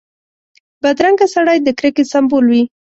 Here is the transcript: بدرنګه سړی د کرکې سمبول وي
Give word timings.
بدرنګه 0.81 1.25
سړی 1.35 1.57
د 1.61 1.67
کرکې 1.79 2.03
سمبول 2.11 2.45
وي 2.51 2.63